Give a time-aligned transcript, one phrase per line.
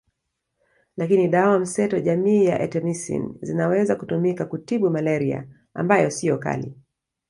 [0.97, 6.73] Lakini dawa mseto jamii ya Artemisin zinaweza kutumika kutibu malaria ambayo siyo kali